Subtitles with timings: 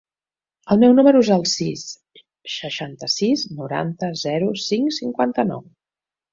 [0.75, 1.83] El meu número es el sis,
[2.55, 5.67] seixanta-sis, noranta, zero, cinc, cinquanta-nou.